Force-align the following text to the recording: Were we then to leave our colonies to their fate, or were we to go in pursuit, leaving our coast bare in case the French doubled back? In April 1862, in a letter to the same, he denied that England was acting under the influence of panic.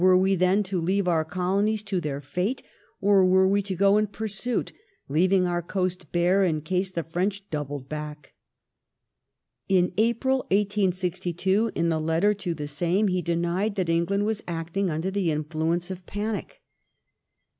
Were 0.01 0.17
we 0.17 0.33
then 0.33 0.63
to 0.63 0.81
leave 0.81 1.07
our 1.07 1.23
colonies 1.23 1.83
to 1.83 2.01
their 2.01 2.19
fate, 2.21 2.63
or 3.01 3.23
were 3.23 3.47
we 3.47 3.61
to 3.61 3.75
go 3.75 3.99
in 3.99 4.07
pursuit, 4.07 4.73
leaving 5.07 5.45
our 5.45 5.61
coast 5.61 6.11
bare 6.11 6.43
in 6.43 6.61
case 6.61 6.89
the 6.89 7.03
French 7.03 7.47
doubled 7.51 7.87
back? 7.87 8.33
In 9.69 9.93
April 9.97 10.39
1862, 10.49 11.73
in 11.75 11.91
a 11.91 11.99
letter 11.99 12.33
to 12.33 12.55
the 12.55 12.67
same, 12.67 13.09
he 13.09 13.21
denied 13.21 13.75
that 13.75 13.89
England 13.89 14.25
was 14.25 14.41
acting 14.47 14.89
under 14.89 15.11
the 15.11 15.29
influence 15.29 15.91
of 15.91 16.03
panic. 16.07 16.63